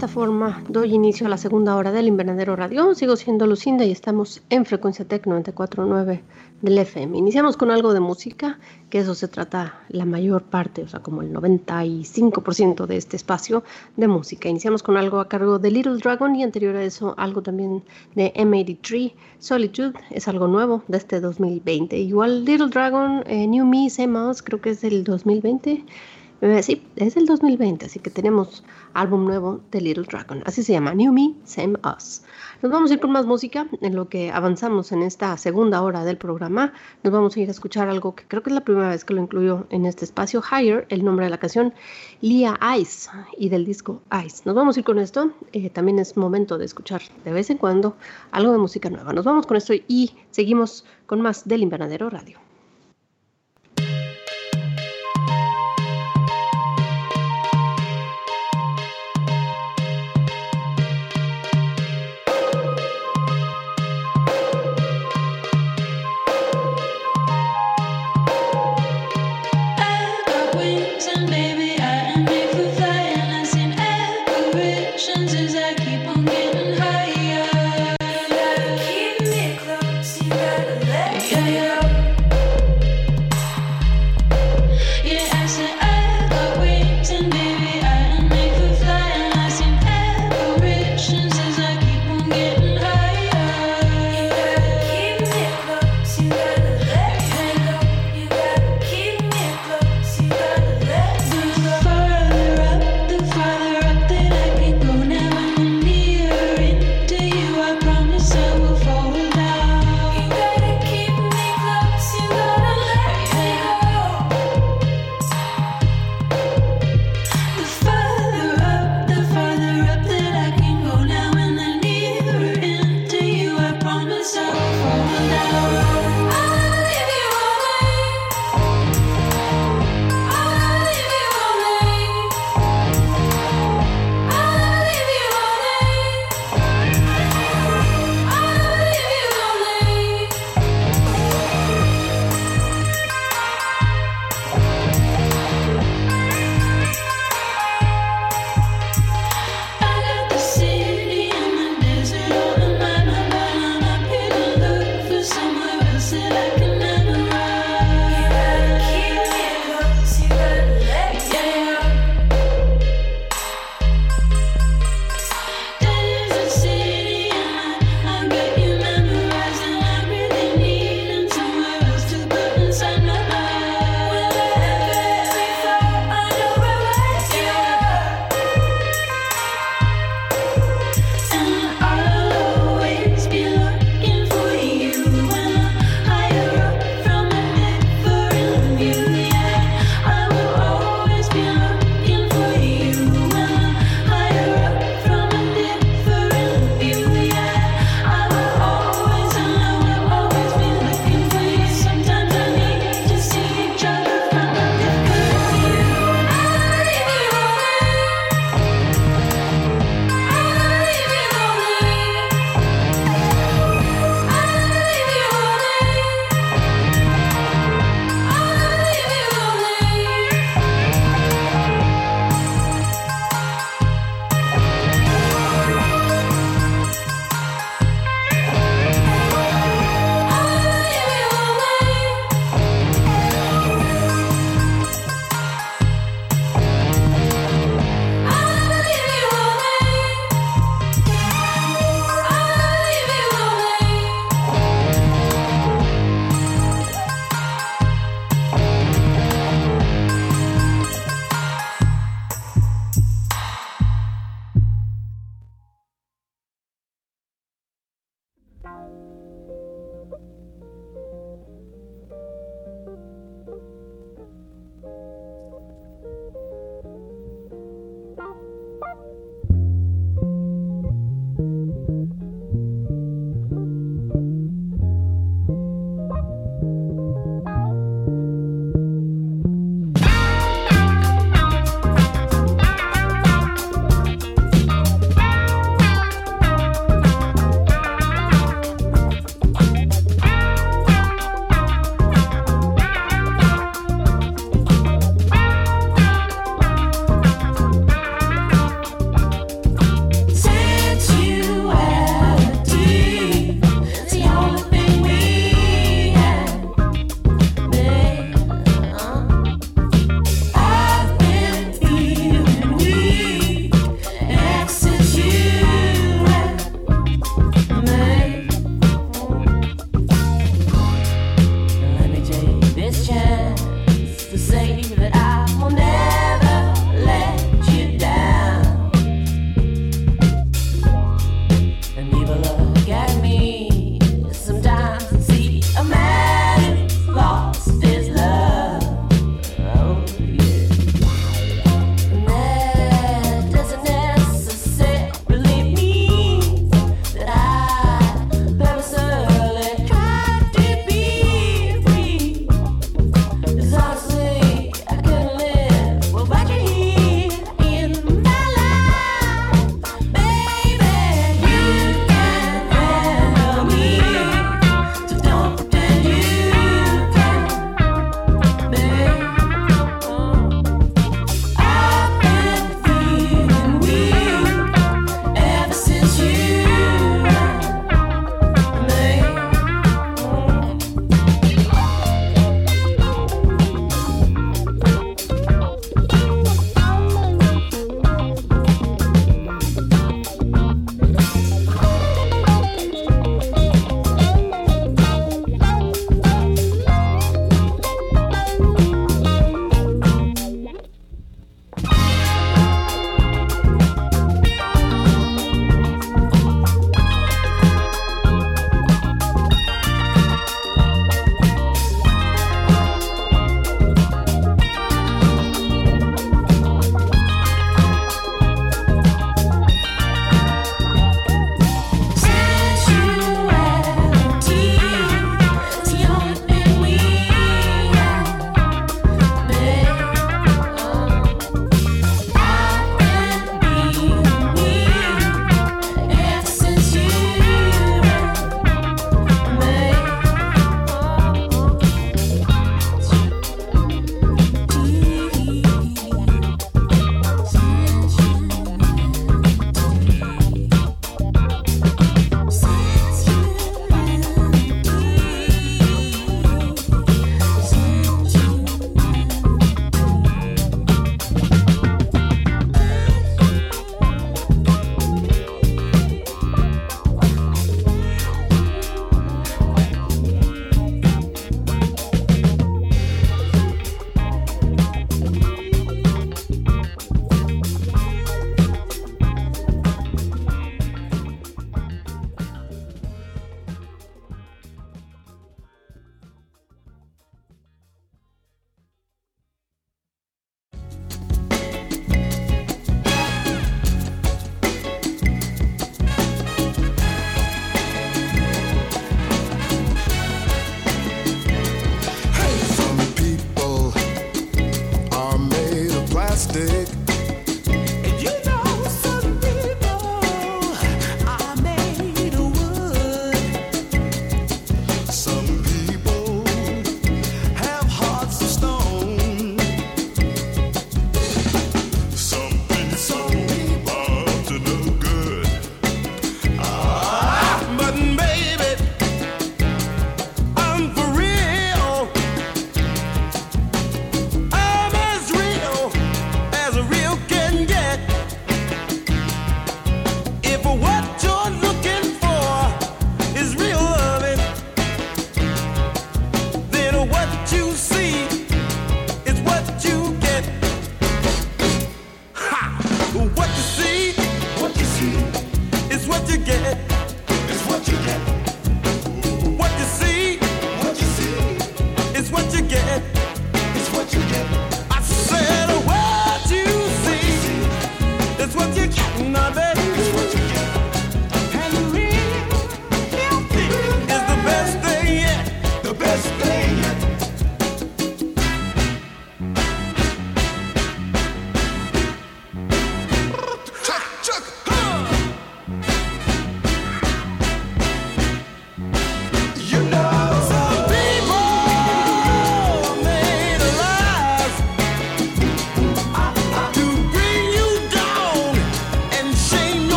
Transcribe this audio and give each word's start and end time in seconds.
esta 0.00 0.08
forma 0.08 0.64
doy 0.66 0.94
inicio 0.94 1.26
a 1.26 1.28
la 1.28 1.36
segunda 1.36 1.76
hora 1.76 1.92
del 1.92 2.06
Invernadero 2.06 2.56
Radio. 2.56 2.94
Sigo 2.94 3.16
siendo 3.16 3.46
Lucinda 3.46 3.84
y 3.84 3.90
estamos 3.90 4.40
en 4.48 4.64
Frecuencia 4.64 5.04
Tech 5.04 5.26
94.9 5.26 6.22
del 6.62 6.78
FM. 6.78 7.18
Iniciamos 7.18 7.58
con 7.58 7.70
algo 7.70 7.92
de 7.92 8.00
música, 8.00 8.58
que 8.88 9.00
eso 9.00 9.14
se 9.14 9.28
trata 9.28 9.82
la 9.90 10.06
mayor 10.06 10.44
parte, 10.44 10.82
o 10.84 10.88
sea, 10.88 11.00
como 11.00 11.20
el 11.20 11.34
95% 11.34 12.86
de 12.86 12.96
este 12.96 13.16
espacio 13.16 13.62
de 13.98 14.08
música. 14.08 14.48
Iniciamos 14.48 14.82
con 14.82 14.96
algo 14.96 15.20
a 15.20 15.28
cargo 15.28 15.58
de 15.58 15.70
Little 15.70 15.98
Dragon 15.98 16.34
y 16.34 16.44
anterior 16.44 16.76
a 16.76 16.82
eso 16.82 17.14
algo 17.18 17.42
también 17.42 17.82
de 18.14 18.32
M83. 18.32 19.12
Solitude 19.38 19.92
es 20.08 20.28
algo 20.28 20.46
nuevo 20.48 20.82
de 20.88 20.96
este 20.96 21.20
2020. 21.20 21.98
Igual 21.98 22.46
Little 22.46 22.68
Dragon, 22.68 23.22
eh, 23.26 23.46
New 23.46 23.66
Me, 23.66 23.90
Same 23.90 24.32
creo 24.44 24.62
que 24.62 24.70
es 24.70 24.80
del 24.80 25.04
2020. 25.04 25.84
Eh, 26.42 26.62
sí, 26.62 26.82
es 26.96 27.18
el 27.18 27.26
2020, 27.26 27.84
así 27.84 27.98
que 27.98 28.08
tenemos 28.08 28.64
álbum 28.94 29.26
nuevo 29.26 29.60
de 29.70 29.82
Little 29.82 30.04
Dragon. 30.04 30.42
Así 30.46 30.62
se 30.62 30.72
llama, 30.72 30.94
New 30.94 31.12
Me, 31.12 31.34
Same 31.44 31.74
Us. 31.84 32.22
Nos 32.62 32.72
vamos 32.72 32.90
a 32.90 32.94
ir 32.94 33.00
con 33.00 33.12
más 33.12 33.26
música 33.26 33.66
en 33.82 33.94
lo 33.94 34.08
que 34.08 34.30
avanzamos 34.30 34.90
en 34.92 35.02
esta 35.02 35.36
segunda 35.36 35.82
hora 35.82 36.02
del 36.02 36.16
programa. 36.16 36.72
Nos 37.02 37.12
vamos 37.12 37.36
a 37.36 37.40
ir 37.40 37.48
a 37.48 37.50
escuchar 37.50 37.90
algo 37.90 38.14
que 38.14 38.24
creo 38.26 38.42
que 38.42 38.48
es 38.48 38.54
la 38.54 38.64
primera 38.64 38.88
vez 38.88 39.04
que 39.04 39.12
lo 39.12 39.20
incluyo 39.20 39.66
en 39.68 39.84
este 39.84 40.06
espacio, 40.06 40.42
Higher, 40.42 40.86
el 40.88 41.04
nombre 41.04 41.26
de 41.26 41.30
la 41.30 41.38
canción, 41.38 41.74
Lia 42.22 42.58
Ice 42.78 43.10
y 43.36 43.50
del 43.50 43.66
disco 43.66 44.00
Ice. 44.24 44.42
Nos 44.46 44.54
vamos 44.54 44.76
a 44.76 44.80
ir 44.80 44.84
con 44.86 44.98
esto. 44.98 45.32
Eh, 45.52 45.68
también 45.68 45.98
es 45.98 46.16
momento 46.16 46.56
de 46.56 46.64
escuchar 46.64 47.02
de 47.22 47.32
vez 47.32 47.50
en 47.50 47.58
cuando 47.58 47.96
algo 48.30 48.52
de 48.52 48.58
música 48.58 48.88
nueva. 48.88 49.12
Nos 49.12 49.26
vamos 49.26 49.46
con 49.46 49.58
esto 49.58 49.74
y 49.74 50.12
seguimos 50.30 50.86
con 51.04 51.20
más 51.20 51.46
del 51.46 51.62
Invernadero 51.62 52.08
Radio. 52.08 52.49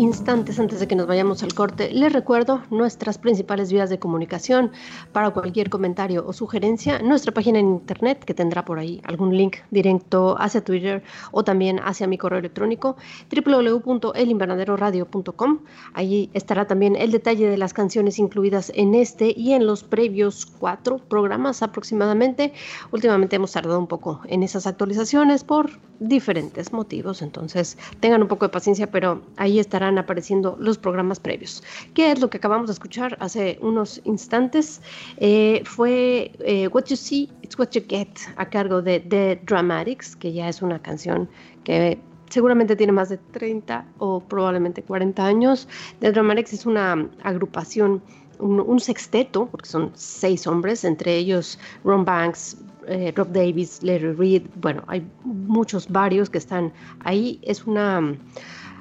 Instantes 0.00 0.58
antes 0.58 0.80
de 0.80 0.88
que 0.88 0.96
nos 0.96 1.06
vayamos 1.06 1.42
al 1.42 1.52
corte, 1.52 1.90
les 1.92 2.12
recuerdo 2.12 2.62
nuestras 2.70 3.18
principales 3.18 3.70
vías 3.70 3.90
de 3.90 3.98
comunicación 3.98 4.72
para 5.12 5.30
cualquier 5.30 5.70
comentario 5.70 6.24
o 6.26 6.32
sugerencia, 6.32 6.98
nuestra 7.00 7.32
página 7.32 7.58
en 7.58 7.66
internet 7.66 8.24
que 8.24 8.34
tendrá 8.34 8.64
por 8.64 8.78
ahí 8.78 9.00
algún 9.04 9.36
link 9.36 9.56
directo 9.70 10.36
hacia 10.38 10.64
Twitter 10.64 11.02
o 11.32 11.42
también 11.44 11.80
hacia 11.80 12.06
mi 12.06 12.16
correo 12.18 12.38
electrónico 12.38 12.96
www.elinvernaderoradio.com. 13.34 15.58
Allí 15.94 16.30
estará 16.34 16.66
también 16.66 16.94
el 16.96 17.10
detalle 17.10 17.48
de 17.48 17.56
las 17.56 17.74
canciones 17.74 18.18
incluidas 18.18 18.70
en 18.74 18.94
este 18.94 19.32
y 19.36 19.52
en 19.52 19.66
los 19.66 19.82
previos 19.82 20.46
cuatro 20.46 20.98
programas 20.98 21.62
aproximadamente. 21.62 22.52
Últimamente 22.92 23.36
hemos 23.36 23.52
tardado 23.52 23.78
un 23.78 23.86
poco 23.86 24.20
en 24.26 24.42
esas 24.42 24.66
actualizaciones 24.66 25.44
por 25.44 25.70
diferentes 26.00 26.72
motivos, 26.72 27.22
entonces 27.22 27.78
tengan 28.00 28.22
un 28.22 28.28
poco 28.28 28.46
de 28.46 28.50
paciencia, 28.50 28.90
pero 28.90 29.20
ahí 29.36 29.58
estarán 29.58 29.98
apareciendo 29.98 30.56
los 30.58 30.78
programas 30.78 31.20
previos. 31.20 31.62
¿Qué 31.94 32.10
es 32.10 32.20
lo 32.20 32.30
que 32.30 32.38
acabamos 32.38 32.68
de 32.68 32.72
escuchar 32.72 33.16
hace 33.20 33.58
unos 33.60 34.00
instantes? 34.04 34.80
Eh, 35.18 35.62
fue 35.64 36.32
eh, 36.40 36.68
What 36.68 36.84
You 36.86 36.96
See, 36.96 37.28
It's 37.42 37.58
What 37.58 37.70
You 37.72 37.82
Get, 37.88 38.08
a 38.36 38.48
cargo 38.48 38.82
de 38.82 39.00
The 39.00 39.40
Dramatics, 39.44 40.16
que 40.16 40.32
ya 40.32 40.48
es 40.48 40.62
una 40.62 40.80
canción 40.80 41.28
que 41.64 41.98
seguramente 42.30 42.76
tiene 42.76 42.92
más 42.92 43.08
de 43.08 43.18
30 43.18 43.84
o 43.98 44.20
probablemente 44.20 44.82
40 44.82 45.24
años. 45.24 45.68
The 46.00 46.12
Dramatics 46.12 46.52
es 46.52 46.66
una 46.66 47.08
agrupación, 47.22 48.02
un, 48.38 48.80
sexteto, 48.80 49.46
porque 49.46 49.68
son 49.68 49.90
seis 49.94 50.46
hombres, 50.46 50.84
entre 50.84 51.16
ellos 51.16 51.58
Ron 51.84 52.04
Banks, 52.04 52.56
eh, 52.86 53.12
Rob 53.14 53.28
Davis, 53.32 53.82
Larry 53.82 54.12
Reid, 54.12 54.42
bueno, 54.56 54.82
hay 54.86 55.06
muchos, 55.24 55.88
varios 55.88 56.30
que 56.30 56.38
están 56.38 56.72
ahí. 57.00 57.38
Es 57.42 57.66
una 57.66 58.16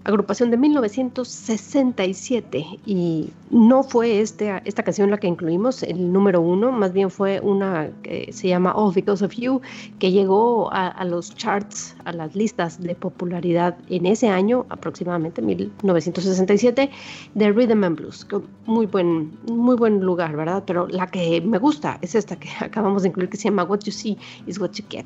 agrupación 0.04 0.52
de 0.52 0.58
1967 0.58 2.66
y 2.86 3.30
no 3.50 3.84
fue 3.84 4.22
este, 4.22 4.62
esta 4.66 4.84
canción 4.84 5.10
la 5.12 5.18
que 5.18 5.28
incluimos, 5.28 5.84
el 5.84 6.12
número 6.12 6.42
uno, 6.42 6.72
más 6.72 6.94
bien 6.94 7.10
fue 7.10 7.40
una 7.42 7.90
que 8.04 8.32
se 8.32 8.48
llama 8.48 8.72
All 8.74 8.94
Because 8.94 9.26
of 9.26 9.34
You, 9.34 9.62
que 10.00 10.12
llegó 10.12 10.72
a, 10.74 10.88
a 10.88 11.06
los 11.06 11.36
charts, 11.36 11.96
a 12.06 12.14
las 12.14 12.36
listas 12.36 12.82
de 12.82 12.96
popularidad 12.96 13.78
en 13.90 14.06
ese 14.06 14.30
año, 14.30 14.66
aproximadamente 14.70 15.42
1967, 15.42 16.90
de 17.36 17.52
Rhythm 17.52 17.84
and 17.84 17.98
Blues. 17.98 18.26
Muy 18.66 18.86
buen, 18.86 19.32
muy 19.48 19.76
buen 19.76 20.02
lugar, 20.02 20.36
¿verdad? 20.36 20.64
Pero 20.66 20.88
la 20.88 21.08
que 21.08 21.42
me 21.42 21.58
gusta 21.58 21.98
es 22.02 22.16
esta 22.16 22.38
que 22.38 22.50
acabamos 22.60 23.04
de 23.04 23.10
incluir, 23.10 23.30
que 23.30 23.38
se 23.38 23.46
llama 23.46 23.64
What 23.64 23.82
You 23.82 23.92
See 23.92 24.18
is 24.48 24.60
What 24.60 24.72
You 24.72 24.86
Get. 24.90 25.06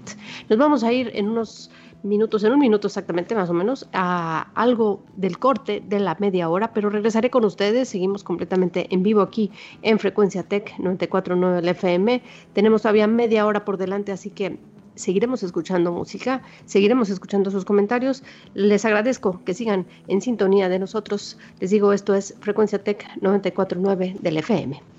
Nos 0.49 0.59
vamos 0.59 0.83
a 0.83 0.91
ir 0.91 1.11
en 1.13 1.29
unos 1.29 1.69
minutos, 2.03 2.43
en 2.43 2.51
un 2.51 2.59
minuto 2.59 2.87
exactamente 2.87 3.33
más 3.33 3.49
o 3.49 3.53
menos, 3.53 3.87
a 3.93 4.47
algo 4.53 5.01
del 5.15 5.39
corte 5.39 5.81
de 5.85 5.99
la 5.99 6.15
media 6.19 6.49
hora, 6.49 6.73
pero 6.73 6.89
regresaré 6.89 7.29
con 7.29 7.45
ustedes, 7.45 7.89
seguimos 7.89 8.23
completamente 8.23 8.87
en 8.93 9.03
vivo 9.03 9.21
aquí 9.21 9.51
en 9.81 9.99
Frecuencia 9.99 10.43
Tech 10.43 10.77
94.9 10.77 11.55
del 11.55 11.69
FM, 11.69 12.21
tenemos 12.53 12.81
todavía 12.81 13.07
media 13.07 13.45
hora 13.45 13.65
por 13.65 13.77
delante, 13.77 14.11
así 14.11 14.29
que 14.29 14.59
seguiremos 14.95 15.43
escuchando 15.43 15.91
música, 15.91 16.41
seguiremos 16.65 17.09
escuchando 17.09 17.49
sus 17.51 17.65
comentarios, 17.65 18.23
les 18.53 18.85
agradezco 18.85 19.41
que 19.45 19.53
sigan 19.53 19.85
en 20.07 20.21
sintonía 20.21 20.69
de 20.69 20.79
nosotros, 20.79 21.37
les 21.59 21.71
digo 21.71 21.93
esto 21.93 22.13
es 22.13 22.35
Frecuencia 22.41 22.83
Tech 22.83 23.07
94.9 23.21 24.19
del 24.19 24.37
FM. 24.37 24.92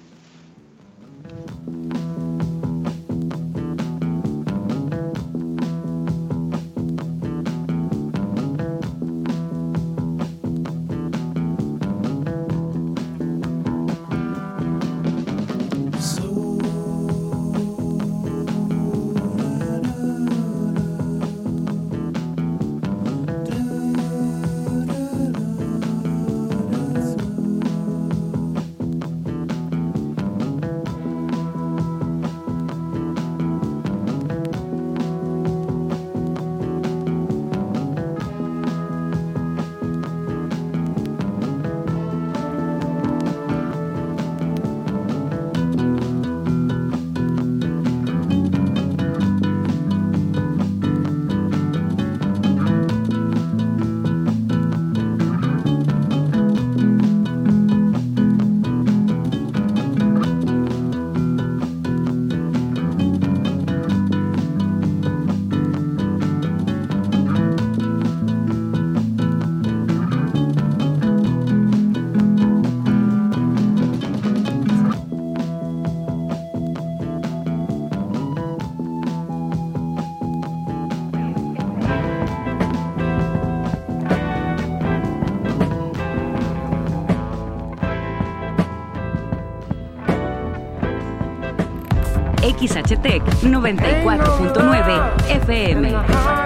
XHTEC 92.65 93.21
94.9 93.43 95.19
FM. 95.29 96.44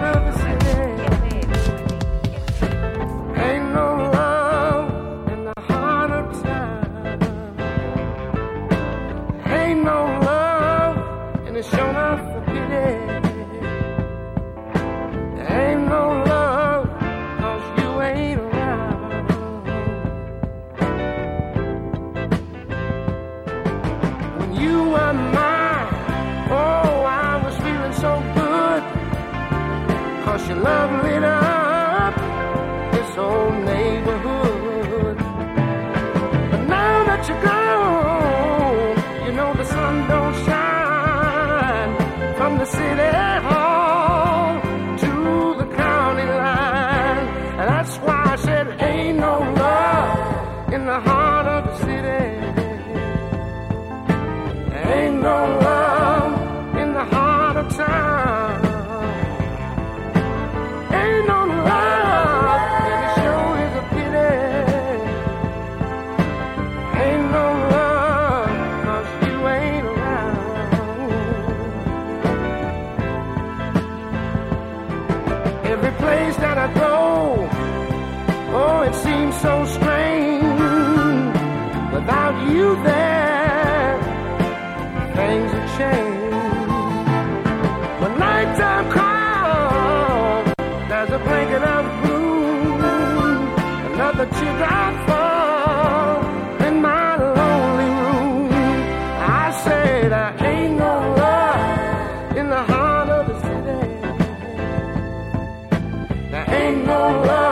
know. 106.87 107.48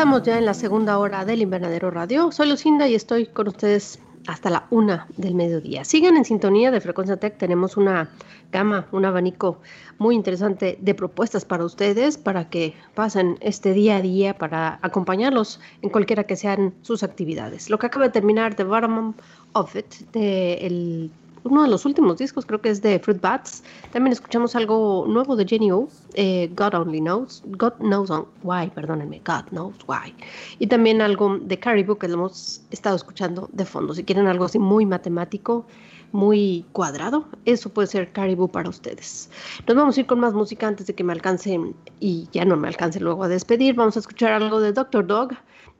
Estamos 0.00 0.22
ya 0.22 0.38
en 0.38 0.46
la 0.46 0.54
segunda 0.54 0.98
hora 0.98 1.26
del 1.26 1.42
Invernadero 1.42 1.90
Radio. 1.90 2.32
Soy 2.32 2.48
Lucinda 2.48 2.88
y 2.88 2.94
estoy 2.94 3.26
con 3.26 3.48
ustedes 3.48 3.98
hasta 4.26 4.48
la 4.48 4.66
una 4.70 5.06
del 5.18 5.34
mediodía. 5.34 5.84
Sigan 5.84 6.16
en 6.16 6.24
sintonía 6.24 6.70
de 6.70 6.80
Frecuencia 6.80 7.18
Tech. 7.18 7.36
Tenemos 7.36 7.76
una 7.76 8.08
gama, 8.50 8.86
un 8.92 9.04
abanico 9.04 9.60
muy 9.98 10.14
interesante 10.14 10.78
de 10.80 10.94
propuestas 10.94 11.44
para 11.44 11.66
ustedes, 11.66 12.16
para 12.16 12.48
que 12.48 12.72
pasen 12.94 13.36
este 13.42 13.74
día 13.74 13.96
a 13.96 14.00
día, 14.00 14.38
para 14.38 14.78
acompañarlos 14.80 15.60
en 15.82 15.90
cualquiera 15.90 16.24
que 16.24 16.36
sean 16.36 16.72
sus 16.80 17.02
actividades. 17.02 17.68
Lo 17.68 17.78
que 17.78 17.88
acaba 17.88 18.06
de 18.06 18.12
terminar 18.12 18.54
The 18.54 18.64
Bottom 18.64 19.12
of 19.52 19.76
It, 19.76 19.96
del 20.12 21.10
uno 21.44 21.62
de 21.62 21.68
los 21.68 21.84
últimos 21.84 22.18
discos, 22.18 22.44
creo 22.46 22.60
que 22.60 22.70
es 22.70 22.82
de 22.82 22.98
Fruit 22.98 23.20
Bats. 23.20 23.62
También 23.92 24.12
escuchamos 24.12 24.54
algo 24.56 25.04
nuevo 25.08 25.36
de 25.36 25.46
Jenny 25.46 25.70
O, 25.70 25.88
eh, 26.14 26.50
God 26.54 26.74
Only 26.74 27.00
Knows, 27.00 27.42
God 27.46 27.74
Knows 27.78 28.10
on 28.10 28.26
Why, 28.42 28.70
perdónenme, 28.70 29.20
God 29.24 29.48
Knows 29.50 29.76
Why. 29.86 30.14
Y 30.58 30.66
también 30.66 31.00
algo 31.00 31.38
de 31.40 31.58
Caribou 31.58 31.96
que 31.96 32.08
lo 32.08 32.14
hemos 32.14 32.62
estado 32.70 32.96
escuchando 32.96 33.48
de 33.52 33.64
fondo. 33.64 33.94
Si 33.94 34.04
quieren 34.04 34.26
algo 34.26 34.44
así 34.44 34.58
muy 34.58 34.86
matemático, 34.86 35.66
muy 36.12 36.66
cuadrado, 36.72 37.28
eso 37.44 37.70
puede 37.70 37.86
ser 37.86 38.12
Caribou 38.12 38.48
para 38.48 38.68
ustedes. 38.68 39.30
Nos 39.66 39.76
vamos 39.76 39.96
a 39.96 40.00
ir 40.00 40.06
con 40.06 40.20
más 40.20 40.34
música 40.34 40.66
antes 40.66 40.86
de 40.86 40.94
que 40.94 41.04
me 41.04 41.12
alcancen 41.12 41.74
y 42.00 42.28
ya 42.32 42.44
no 42.44 42.56
me 42.56 42.68
alcance 42.68 43.00
luego 43.00 43.24
a 43.24 43.28
despedir. 43.28 43.74
Vamos 43.74 43.96
a 43.96 44.00
escuchar 44.00 44.32
algo 44.32 44.60
de 44.60 44.72
Doctor 44.72 45.06
Dog. 45.06 45.30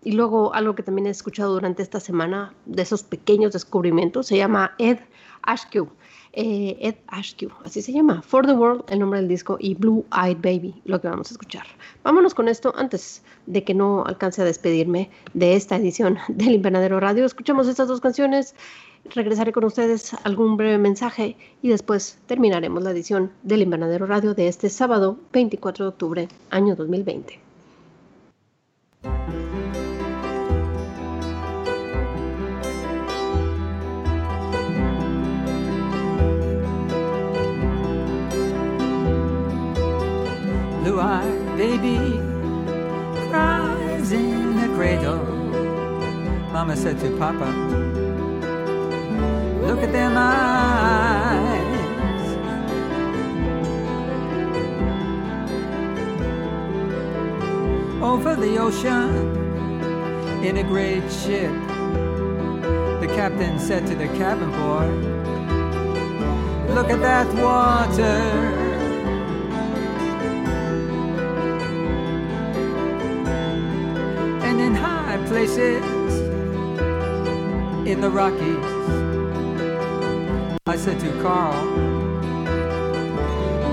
Y 0.02 0.12
luego 0.12 0.54
algo 0.54 0.74
que 0.74 0.82
también 0.82 1.06
he 1.06 1.10
escuchado 1.10 1.52
durante 1.52 1.82
esta 1.82 2.00
semana 2.00 2.54
de 2.64 2.80
esos 2.80 3.02
pequeños 3.02 3.52
descubrimientos 3.52 4.28
se 4.28 4.38
llama 4.38 4.72
Ed 4.78 4.98
Ashkew. 5.42 5.88
Eh, 6.32 6.76
Ed 6.80 6.94
Ashkew, 7.08 7.50
así 7.64 7.82
se 7.82 7.92
llama. 7.92 8.22
For 8.22 8.46
the 8.46 8.52
World, 8.52 8.84
el 8.88 9.00
nombre 9.00 9.18
del 9.18 9.28
disco, 9.28 9.56
y 9.58 9.74
Blue 9.74 10.04
Eyed 10.12 10.36
Baby, 10.36 10.80
lo 10.84 11.00
que 11.00 11.08
vamos 11.08 11.30
a 11.30 11.34
escuchar. 11.34 11.66
Vámonos 12.04 12.34
con 12.34 12.46
esto 12.46 12.72
antes 12.76 13.22
de 13.46 13.64
que 13.64 13.74
no 13.74 14.04
alcance 14.04 14.40
a 14.40 14.44
despedirme 14.44 15.10
de 15.34 15.56
esta 15.56 15.76
edición 15.76 16.18
del 16.28 16.52
Invernadero 16.52 17.00
Radio. 17.00 17.24
Escuchamos 17.24 17.66
estas 17.66 17.88
dos 17.88 18.00
canciones, 18.00 18.54
regresaré 19.12 19.50
con 19.50 19.64
ustedes 19.64 20.14
algún 20.22 20.56
breve 20.56 20.78
mensaje 20.78 21.36
y 21.62 21.68
después 21.68 22.18
terminaremos 22.26 22.82
la 22.84 22.92
edición 22.92 23.32
del 23.42 23.62
Invernadero 23.62 24.06
Radio 24.06 24.34
de 24.34 24.46
este 24.46 24.70
sábado 24.70 25.18
24 25.32 25.84
de 25.84 25.88
octubre, 25.88 26.28
año 26.50 26.76
2020. 26.76 27.40
Blue-eyed 41.00 41.56
baby 41.56 42.18
cries 43.30 44.12
in 44.12 44.56
the 44.60 44.68
cradle. 44.76 45.24
Mama 46.52 46.76
said 46.76 47.00
to 47.00 47.16
Papa, 47.16 47.50
look 49.62 49.78
at 49.82 49.92
them 49.92 50.12
eyes. 50.16 51.56
Over 58.02 58.36
the 58.36 58.58
ocean 58.58 59.16
in 60.44 60.58
a 60.58 60.64
great 60.64 61.10
ship, 61.10 61.52
the 63.00 63.10
captain 63.14 63.58
said 63.58 63.86
to 63.86 63.94
the 63.94 64.08
cabin 64.18 64.50
boy, 64.50 64.86
look 66.74 66.90
at 66.90 67.00
that 67.00 67.26
water. 67.34 68.59
Places 75.30 75.84
in 77.86 78.00
the 78.00 78.10
Rockies. 78.10 78.66
I 80.66 80.76
said 80.76 80.98
to 80.98 81.22
Carl, 81.22 81.54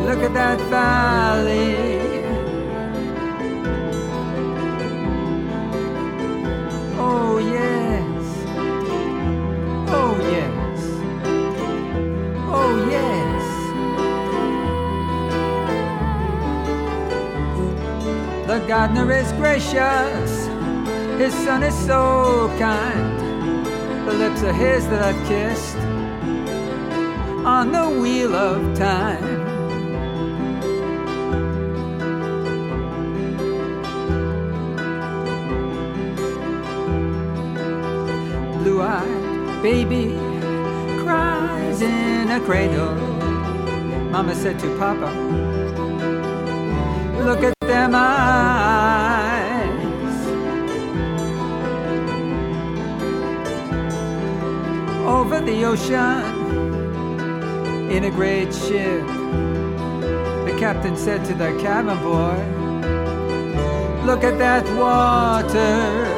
look 0.05 0.19
at 0.19 0.35
that 0.35 0.59
valley. 0.69 1.75
Oh, 6.99 7.39
yes. 7.39 8.23
Oh, 9.99 10.13
yes. 10.35 10.79
Oh, 12.59 12.73
yes. 12.95 13.43
The 18.45 18.59
gardener 18.67 19.11
is 19.11 19.31
gracious, 19.33 20.26
his 21.17 21.33
son 21.33 21.63
is 21.63 21.75
so 21.85 22.47
kind. 22.59 23.65
The 24.07 24.13
lips 24.13 24.43
are 24.43 24.53
his 24.53 24.87
that 24.87 25.01
I've 25.01 25.27
kissed 25.27 25.77
on 27.45 27.71
the 27.71 27.89
wheel 28.01 28.35
of 28.35 28.77
time. 28.77 29.45
Blue 38.59 38.81
eyed 38.81 39.27
baby 39.63 40.15
cries 41.03 41.81
in 41.81 42.29
a 42.29 42.39
cradle. 42.39 42.95
Mama 44.11 44.35
said 44.35 44.59
to 44.59 44.67
Papa, 44.77 45.11
Look 47.23 47.43
at 47.43 47.53
them 47.61 47.95
eyes. 47.95 48.16
Ocean 55.65 56.21
in 57.89 58.03
a 58.03 58.11
great 58.11 58.53
ship, 58.53 59.05
the 60.45 60.55
captain 60.59 60.95
said 60.95 61.25
to 61.25 61.33
the 61.33 61.57
cabin 61.61 61.97
boy, 62.03 62.57
Look 64.07 64.23
at 64.23 64.37
that 64.37 64.63
water. 64.77 66.17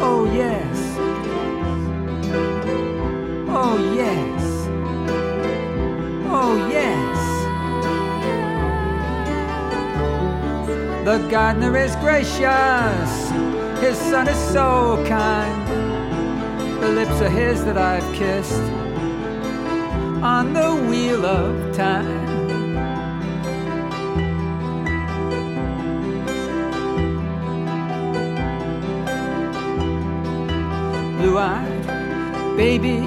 Oh, 0.00 0.24
yes. 0.32 0.78
Oh, 3.48 3.76
yes. 3.94 4.42
Oh, 6.26 6.68
yes. 6.68 7.18
The 11.04 11.18
gardener 11.28 11.76
is 11.76 11.94
gracious, 11.96 13.30
his 13.80 13.96
son 13.96 14.28
is 14.28 14.38
so 14.52 15.02
kind. 15.08 15.66
The 16.82 16.88
lips 16.88 17.20
are 17.22 17.30
his 17.30 17.64
that 17.64 17.78
I've 17.78 18.14
kissed 18.14 18.62
on 20.22 20.52
the 20.52 20.74
wheel 20.88 21.24
of 21.24 21.74
time. 21.74 22.26
Blue 31.18 31.38
eyed 31.38 31.80
baby 32.56 32.98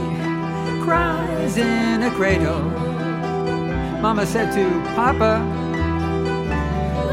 cries 0.83 1.57
in 1.57 2.01
a 2.01 2.11
cradle. 2.11 2.63
Mama 4.01 4.25
said 4.25 4.51
to 4.53 4.65
Papa, 4.95 5.33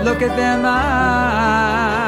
Look 0.02 0.22
at 0.22 0.34
them 0.36 0.64
eyes. 0.64 1.99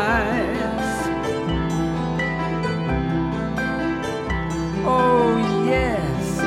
Oh, 4.85 5.39
yes. 5.65 6.41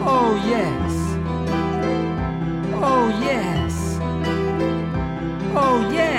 Oh, 0.00 0.34
yes. 0.48 0.92
Oh, 2.74 3.08
yes. 3.22 3.98
Oh, 5.54 5.90
yes. 5.92 6.13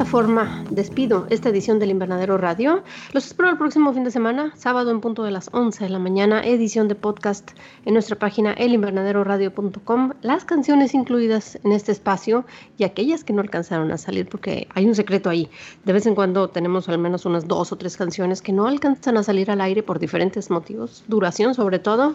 Esta 0.00 0.10
forma 0.10 0.64
despido 0.70 1.26
esta 1.30 1.48
edición 1.48 1.78
del 1.78 1.90
Invernadero 1.90 2.38
Radio. 2.38 2.82
Los 3.12 3.26
espero 3.26 3.50
el 3.50 3.58
próximo 3.58 3.92
fin 3.92 4.04
de 4.04 4.10
semana, 4.10 4.52
sábado 4.56 4.90
en 4.90 5.00
punto 5.00 5.24
de 5.24 5.30
las 5.30 5.50
11 5.52 5.84
de 5.84 5.90
la 5.90 5.98
mañana, 5.98 6.42
edición 6.42 6.88
de 6.88 6.94
podcast 6.94 7.50
en 7.84 7.94
nuestra 7.94 8.18
página 8.18 8.52
elinvernaderoradio.com. 8.52 10.12
Las 10.22 10.44
canciones 10.44 10.94
incluidas 10.94 11.58
en 11.64 11.72
este 11.72 11.92
espacio 11.92 12.44
y 12.78 12.84
aquellas 12.84 13.24
que 13.24 13.32
no 13.32 13.42
alcanzaron 13.42 13.90
a 13.90 13.98
salir, 13.98 14.28
porque 14.28 14.68
hay 14.74 14.86
un 14.86 14.94
secreto 14.94 15.28
ahí. 15.28 15.50
De 15.84 15.92
vez 15.92 16.06
en 16.06 16.14
cuando 16.14 16.48
tenemos 16.48 16.88
al 16.88 16.98
menos 16.98 17.26
unas 17.26 17.48
dos 17.48 17.72
o 17.72 17.76
tres 17.76 17.96
canciones 17.96 18.40
que 18.40 18.52
no 18.52 18.66
alcanzan 18.66 19.16
a 19.16 19.22
salir 19.22 19.50
al 19.50 19.60
aire 19.60 19.82
por 19.82 19.98
diferentes 19.98 20.50
motivos, 20.50 21.04
duración 21.08 21.54
sobre 21.54 21.78
todo, 21.78 22.14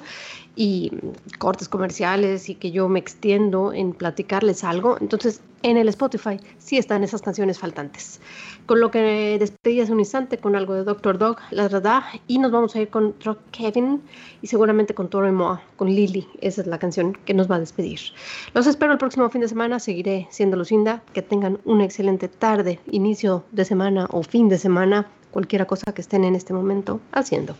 y 0.55 0.91
cortes 1.37 1.67
comerciales 1.67 2.49
y 2.49 2.55
que 2.55 2.71
yo 2.71 2.87
me 2.87 2.99
extiendo 2.99 3.73
en 3.73 3.93
platicarles 3.93 4.63
algo. 4.63 4.97
Entonces, 5.01 5.41
en 5.63 5.77
el 5.77 5.89
Spotify 5.89 6.39
sí 6.59 6.77
están 6.77 7.03
esas 7.03 7.21
canciones 7.21 7.59
faltantes. 7.59 8.19
Con 8.65 8.79
lo 8.79 8.89
que 8.89 9.37
despedí 9.37 9.79
hace 9.79 9.91
un 9.91 9.99
instante 9.99 10.39
con 10.39 10.55
algo 10.55 10.73
de 10.73 10.83
Dr. 10.83 11.19
Dog, 11.19 11.37
La 11.51 11.67
Verdad, 11.67 12.01
y 12.27 12.39
nos 12.39 12.51
vamos 12.51 12.75
a 12.75 12.81
ir 12.81 12.89
con 12.89 13.13
Rock 13.23 13.37
Kevin 13.51 14.01
y 14.41 14.47
seguramente 14.47 14.95
con 14.95 15.07
Toro 15.07 15.31
Moa, 15.31 15.61
con 15.75 15.87
Lily. 15.87 16.27
Esa 16.41 16.61
es 16.61 16.67
la 16.67 16.79
canción 16.79 17.15
que 17.25 17.35
nos 17.35 17.49
va 17.49 17.57
a 17.57 17.59
despedir. 17.59 17.99
Los 18.55 18.65
espero 18.65 18.91
el 18.91 18.97
próximo 18.97 19.29
fin 19.29 19.41
de 19.41 19.49
semana. 19.49 19.79
Seguiré 19.79 20.27
siendo 20.31 20.57
Lucinda. 20.57 21.03
Que 21.13 21.21
tengan 21.21 21.59
una 21.63 21.85
excelente 21.85 22.27
tarde, 22.27 22.79
inicio 22.89 23.43
de 23.51 23.65
semana 23.65 24.07
o 24.09 24.23
fin 24.23 24.49
de 24.49 24.57
semana, 24.57 25.11
cualquiera 25.29 25.65
cosa 25.65 25.93
que 25.93 26.01
estén 26.01 26.23
en 26.23 26.33
este 26.33 26.53
momento 26.53 26.99
haciendo. 27.11 27.55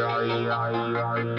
ay, 0.00 0.30
ay, 0.30 0.46
ay, 0.48 0.94
ay. 0.96 1.31